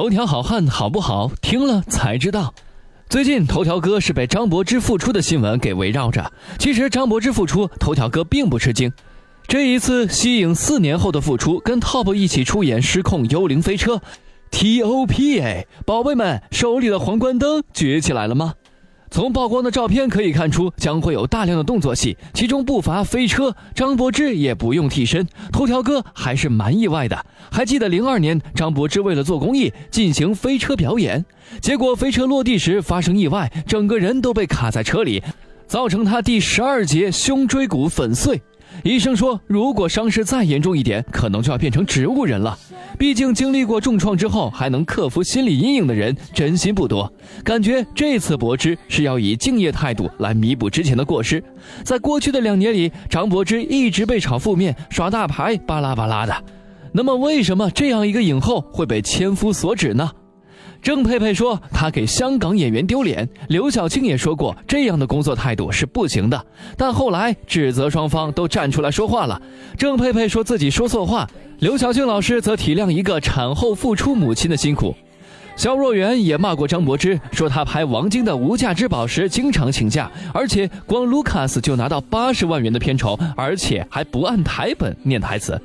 [0.00, 1.30] 头条好汉好不好？
[1.42, 2.54] 听了才知道。
[3.10, 6.32] 最近头条哥是被张柏芝复出的新闻给围绕着。
[6.58, 8.90] 其实张柏芝复出，头条哥并不吃惊。
[9.46, 13.96] 这一次息影四年后的复出，跟 TOP 一起出演《失控幽灵飞车》
[14.50, 18.54] ，TOPA，，宝贝们手里的皇冠灯举起来了吗？
[19.10, 23.54] 从曝光的照片可以看出，将会有大量的动作戏，其中不乏飞车。
[23.74, 27.26] 张柏芝也不用替身，头条哥还是蛮意外的。
[27.50, 31.24] 还记得零二年，张柏芝为了做公益进行飞车表演，
[31.60, 35.20] 结果飞车落地时发生意外，整个人都被卡在车里，
[35.66, 38.40] 造成他第十二节胸椎骨粉碎。
[38.82, 42.58] 医生说，如果伤势再严重一点，可能就要变成植物人了。
[42.98, 47.10] 毕竟经历过重创之后还能克服心理阴影的人真心不多。
[47.44, 51.42] 感觉这次柏芝是要以敬业态度来弥补之前的过失。
[51.84, 56.34] 在过去的两年里，张柏芝一直被炒负面、耍大牌，巴拉巴拉的。
[56.92, 60.10] 那么，为什么这样一个影后会被千夫所指呢？
[60.82, 66.46] 郑佩佩说她给香港演员丢脸，刘晓庆也说过这样的工作态度是不行的。
[66.76, 69.40] 但后来指责双方都站出来说话了。
[69.76, 74.94] 郑佩佩说自己说错话，刘晓庆老师则体谅一个产后复出母亲的辛苦。
[75.56, 85.60] 肖若元也骂过张柏芝，说她拍王晶的《无价之宝》时经常请假，而且光卢卡斯就拿到八十万元的片酬，而且还不按台本念台词。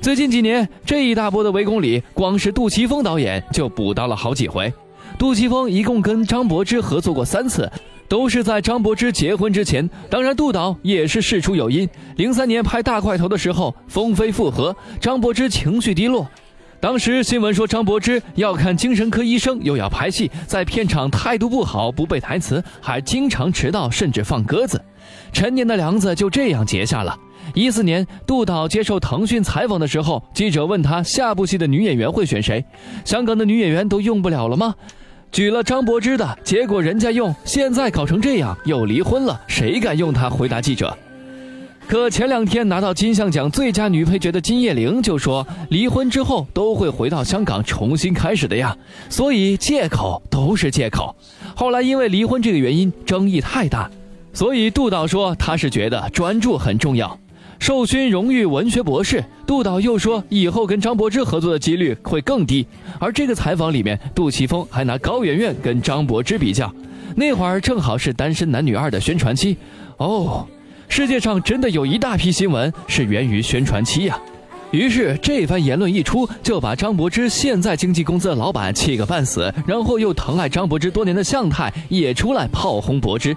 [0.00, 4.72] 最近几年，这一大波的围攻里，光是杜琪峰导演就补刀了好几回。
[5.18, 7.70] 杜琪峰一共跟张柏芝合作过三次，
[8.08, 9.88] 都是在张柏芝结婚之前。
[10.10, 11.88] 当然，杜导也是事出有因。
[12.16, 16.28] 零三年拍《大块头》的时候，风飞复合，张柏芝情绪低落。
[16.78, 24.80] 当时新闻说张柏芝要看精神科医生，又要拍戏，在片场态度不好，不背台词，还经常迟到，甚至放鸽子。
[25.32, 27.18] 陈年的梁子就这样结下了。
[27.56, 32.62] 一四年，杜导接受腾讯采访的时候，记者问他下部戏的女演员会选谁？
[33.02, 34.74] 香港的女演员都用不了了吗？
[35.32, 40.94] 举了张柏芝的，结果人家用，现在搞成这样，又离婚了，谁敢用她回答记者？
[41.88, 48.76] 可前两天拿到金像奖最佳女配角的金叶玲就说，离婚之后都会回到香港重新开始的呀，
[49.08, 51.16] 所以借口都是借口。
[51.54, 53.90] 后来因为离婚这个原因争议太大，
[54.34, 57.18] 所以杜导说他是觉得专注很重要。
[57.58, 62.66] 授勋荣誉文学博士，杜导又说以后跟张柏芝合作的几率会更低。
[63.00, 66.72] 而这个采访里面，杜琪峰还拿高圆圆跟张柏芝比较，
[67.14, 69.56] 那会儿正好是单身男女二的宣传期。
[69.96, 70.46] 哦，
[70.88, 74.18] 世界上真的有一大批新闻是源于宣传期呀。
[74.72, 83.34] 于是这番言论一出，就把张柏芝现在经纪公司的老板气个半死，然后又疼爱张柏芝多年的向太也出来炮轰柏芝。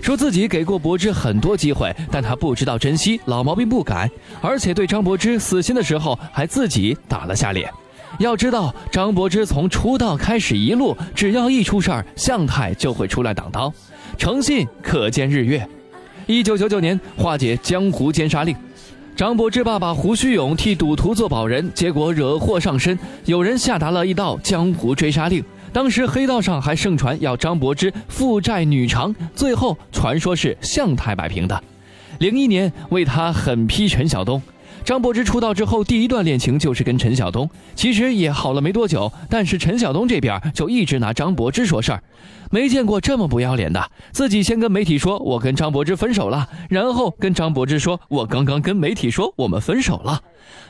[0.00, 4.10] 说自己给过柏芝很多机会，但他不知道珍惜，老毛病不改，
[4.40, 7.70] 而且对张柏芝死心的时候还自己打了下脸。
[8.18, 13.72] 要知道，张柏芝从出道开始一路，只要一出事儿，向太就会出来挡刀，
[14.18, 15.66] 诚信可见日月。
[16.26, 18.54] 一九九九年化解江湖奸杀令，
[19.14, 25.42] 张柏芝爸爸胡须勇替赌徒做保人，结果惹祸上身，有人下达了一道江湖追杀令。
[25.72, 31.62] 当时黑道上还盛传要张柏芝负债女偿，最后传说是向太摆平的。
[32.18, 34.42] 零一年为他狠批陈晓东，
[34.84, 42.02] 张柏芝出道之后第一段恋情就是跟陈晓东，其实也好了没多久，但是陈晓东这边就一直拿张柏芝说事儿，
[42.50, 50.20] 没见过这么不要脸的，自己先跟媒体说我跟张柏芝分手了，然后跟张柏芝说我刚刚跟媒体说我们分手了。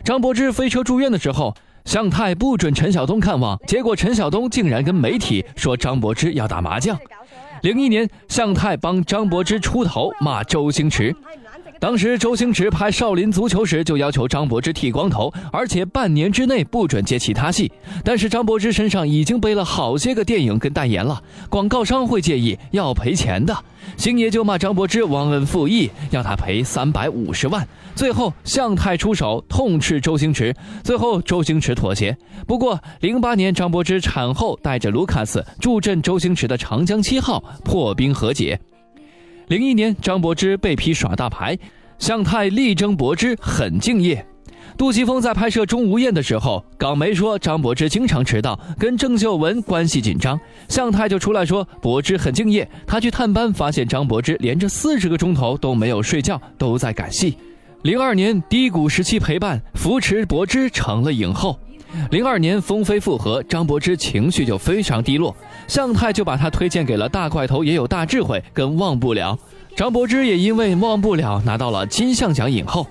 [0.04, 1.56] 张柏芝飞车住院的时候。
[1.90, 6.96] 向太不准陈晓东看望，结果陈晓东竟然跟媒体说张柏芝要打麻将。
[7.62, 11.12] 零一年，向太帮张柏芝出头，骂周星驰。
[11.80, 17.72] 当时周星驰拍《少林足球》时，就要求张柏芝剃光头，而且半年之内不准接其他戏。
[18.04, 23.56] 但是张柏芝身上已经背了好些个电影跟代言了，广告商会介意，要赔钱的。
[23.96, 27.66] 星爷就骂张柏芝忘恩负义，要他赔三百五十万。
[27.94, 30.54] 最后向太出手痛斥周星驰，
[30.84, 32.14] 最后周星驰妥协。
[32.46, 38.60] 不过零八年张柏芝产后带着卢卡斯助阵周星驰的《长江七号》破冰和解。
[39.48, 41.58] 零一年，张柏芝被批耍大牌，
[42.00, 44.26] 向太力争柏芝很敬业。
[44.76, 50.40] 杜琪峰在拍摄《钟无艳》的时候，港媒说张柏芝经常迟到，跟郑秀文关系紧张。
[50.68, 57.36] 向太就出来说柏芝很敬业，他去探班发现张柏芝连着四十个钟头都没有睡觉，都在赶戏。
[57.82, 61.58] 零二年低谷时期陪伴扶持柏芝成了影后。
[62.10, 65.34] 零二年风飞复合，张柏芝情绪就非常低落，
[65.66, 69.38] 向太就把她推荐给了大块头也有大智慧跟忘不了，
[69.76, 72.86] 张柏芝也因为忘不了拿到了金像奖影后。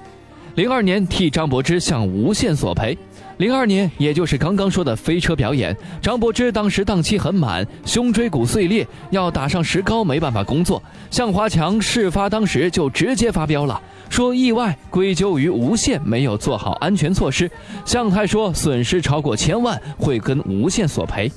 [0.55, 2.97] 零二年替张柏芝向无线索赔，
[3.39, 10.83] 零二年，也就是刚刚说的飞车表演，张柏芝当时档期很满，胸椎骨碎裂，要打上石膏，没办法工作。
[11.09, 17.49] 向华强事发当时就直接发飙了，说意外归咎于无线没有做好安全措施。
[17.85, 21.31] 向太说损失超过千万，会跟无线索赔。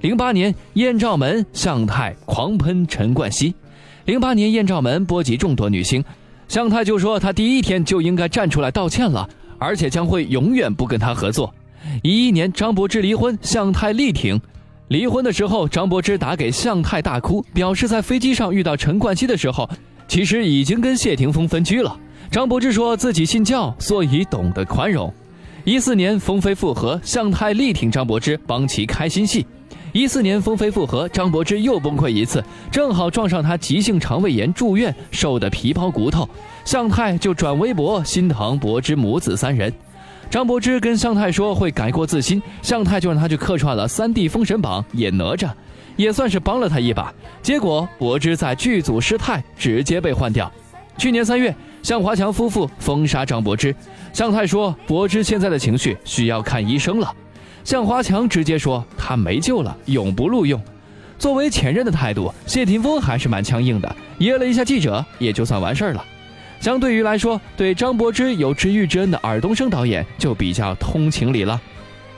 [0.00, 3.54] 零八年，艳照门向太狂喷陈冠希。
[4.04, 6.04] 零八年，艳照门波及众多女星，
[6.48, 9.30] 向太就说他第一天就应该站出来道歉了。
[9.60, 11.54] 而且将会永远不跟他合作。
[12.02, 14.40] 一一年，张柏芝离婚，向太力挺。
[14.88, 19.70] 离婚的时候，张柏芝打给向太大哭，表示在飞机上遇到陈冠希的时候，
[20.08, 21.96] 其实已经跟谢霆锋分居了。
[22.30, 25.12] 张柏芝说自己信教，所以懂得宽容。
[25.64, 29.46] 一四年，风飞复合，向太力挺张柏芝，帮其开新戏。
[29.92, 36.28] 一四年，风飞复合，张柏芝又崩溃一次，正好撞上她急性肠胃炎住院，瘦得皮包骨头。
[36.64, 39.72] 向太就转微博心疼柏芝母子三人，
[40.30, 45.50] 张柏芝跟向太说会改过自新，向太就让他去客串了《三 D 封神榜》演哪吒，
[45.96, 47.12] 也算是帮了他一把。
[47.42, 50.50] 结果柏芝在剧组失态，直接被换掉。
[50.96, 51.52] 去年三月，
[51.82, 53.74] 向华强夫妇封杀张柏芝，
[54.12, 57.12] 向太说柏芝现在的情绪需要看医生了，
[57.64, 60.60] 向华强直接说他没救了，永不录用。
[61.18, 66.04] 作为前任的态度，谢霆锋还是蛮强硬的，噎了一下记者，也就算完事儿了。
[66.60, 71.60] 相对于来说，对张柏芝有知遇之恩的尔冬升导演就比较通情理了。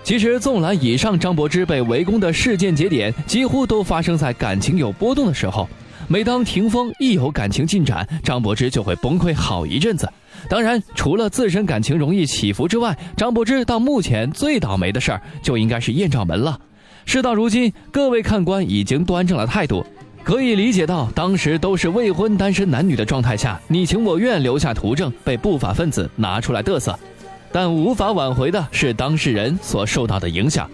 [0.05, 5.69] 其实，纵览以上张柏芝被围攻的事件节点，几乎都发生在感情有波动的时候。
[6.13, 10.07] 每当霆锋一有感情进展，张柏芝就会崩溃好一阵子。
[10.47, 16.61] 当然，除了自身感情容易起伏之外，张柏芝到目前最倒霉的事儿就应该是艳照门了。
[17.07, 19.83] 事到如今，各位看官已经端正了态度。
[20.23, 26.95] 可以理解到，当时都是未婚单身男女的状态下，你情我愿留下图证，被不法分子拿出来嘚瑟。
[27.51, 30.71] 但无法挽回的是当事人所受到的影响。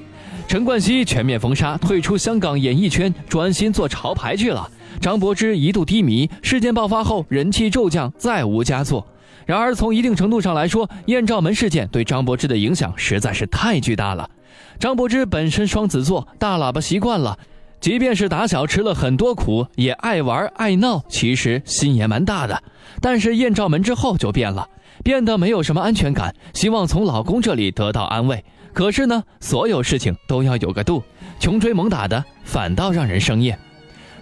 [0.49, 4.67] 陈冠希全面封杀，退出香港演艺圈，专心做潮牌去了。
[4.99, 9.07] 张柏芝一度低迷，事件爆发后人气骤降，再无佳作。
[9.45, 14.31] 然而，从一定程度上来说，艳照门事件对张柏芝的影响实在是太巨大了。
[14.79, 17.39] 张柏芝本身双子座，大喇叭习惯了。
[17.79, 22.63] 即便是打小吃了很多苦，也爱玩爱闹，其实心也蛮大的。
[23.03, 24.67] 但是艳照门之后就变了，
[25.05, 28.43] 变得没有什么安全感，希望从老公这里得到安慰。
[28.79, 31.03] 可是呢，所有事情都要有个度，
[31.41, 33.59] 穷追猛打的反倒让人生厌。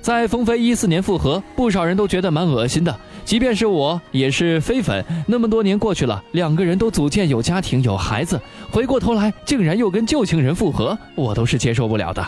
[0.00, 5.04] 在风飞一四年复合，不少人都觉得蛮恶心的，即便是我也是飞粉。
[5.26, 12.26] 那么多年过去了，两个人都组建有家庭有孩子，回过头来竟然又跟旧情人复合，我都是接受不了的。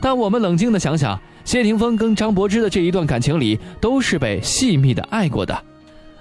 [0.00, 5.56] 但我们冷静的想想，谢霆锋跟张柏芝的这一段感情里，都是被细密的爱过的。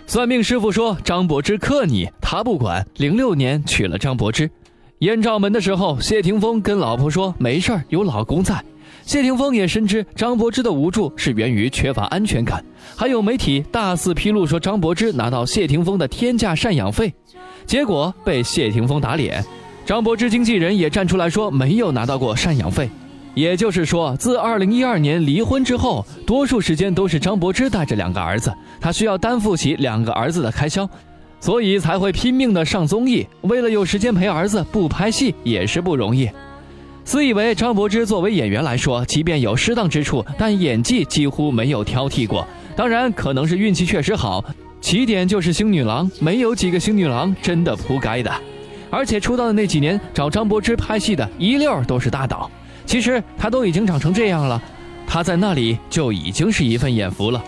[0.06, 2.86] 算命师傅说张柏芝克你，他不管。
[2.98, 4.50] 零六年娶了张柏芝，
[5.00, 8.62] 艳照门的时候，谢霆锋跟老婆说没事儿，有老公在。
[9.06, 12.62] 谢霆锋也深知张柏芝的无助是源于缺乏安全感。
[12.98, 17.13] 还有媒体大肆披露说张柏芝拿到谢霆锋的天价赡养费，
[17.66, 19.42] 结果被谢霆锋打脸。
[19.86, 22.90] 张柏芝经纪人也站出来说没有拿到过赡养费。
[23.36, 30.90] 也就是说，自二零一二年离婚之后，多数时间都是张柏芝带着两个儿子，她需要担负起两个儿子的开销，
[31.39, 33.25] 所以才会拼命的上综艺。
[33.41, 36.30] 为了有时间陪儿子，不拍戏也是不容易。
[37.03, 42.45] 自以为张柏芝作为演员来说，即便有失当之处，但演技几乎没有挑剔过。
[42.75, 44.45] 当然，可能是运气确实好，
[44.80, 48.31] 起点就是星女郎，没有几个星女郎真的扑街的。
[48.92, 52.49] 而且出道的那几年，找张柏芝拍戏的一溜都是大导。
[52.85, 54.61] 其实她都已经长成这样了，
[55.07, 57.44] 她在那里就已经是一份眼福了。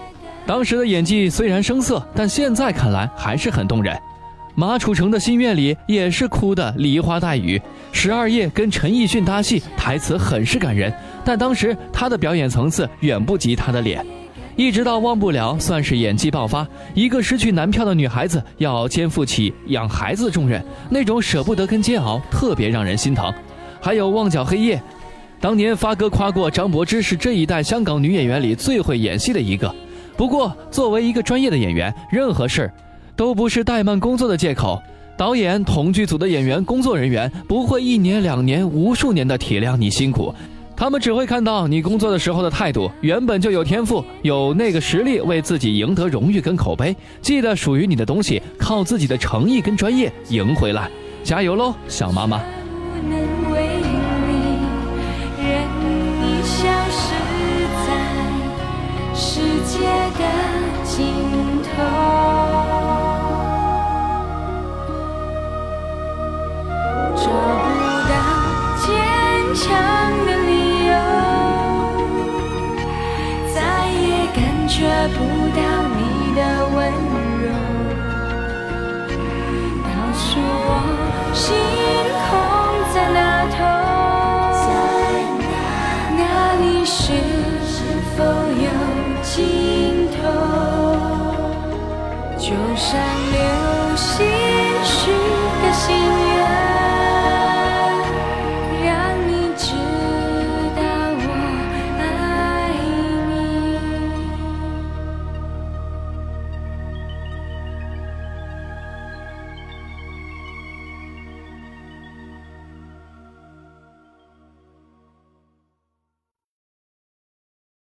[0.46, 3.98] 当时的演技虽然生涩，但现在看来还是很动人。
[4.54, 7.62] 马楚成的心愿里也是哭得梨花带雨。
[7.94, 10.94] 十二夜跟陈奕迅搭戏，台词很是感人，
[11.24, 14.06] 但当时他的表演层次远不及他的脸。
[14.58, 16.68] 一直到忘不了，算是演技爆发。
[16.94, 23.34] 一个失去男票的女孩子要肩负起养孩子的重任，那种舍不得跟煎熬，特别让人心疼。
[23.80, 24.82] 还有旺角黑夜。
[25.40, 29.74] 当年发哥夸过张柏芝是这一代香港女演员里最会演戏的一个。
[30.22, 32.74] 不过，作为一个专业的演员，任何事儿
[33.16, 34.80] 都不是怠慢工作的借口。
[35.18, 40.32] 导演、同剧组的演员、工作人员不会一年两年、无数年的体谅你辛苦，
[40.78, 42.88] 他们只会看到你工作的时候的态度。
[43.01, 50.88] 原本就有天赋、有那个实力为自己赢得荣誉跟口碑，记得属于你的东西，靠自己的诚意跟专业赢回来。
[51.24, 52.40] 加油喽，小妈妈！
[61.01, 61.08] 心
[61.63, 61.72] 头
[67.15, 67.67] 找不
[68.08, 68.13] 到
[68.77, 68.86] 坚
[69.55, 69.65] 强
[70.27, 70.51] 的理
[70.86, 70.93] 由
[73.51, 73.58] 再
[73.89, 74.05] 也
[74.36, 74.77] 感觉
[75.17, 75.17] 不
[75.58, 75.60] 到
[75.98, 76.00] 你
[76.36, 76.39] 的
[76.75, 76.77] 温
[77.41, 77.50] 柔
[79.84, 80.70] 告诉我
[92.51, 93.00] 就像
[93.31, 94.31] 流星。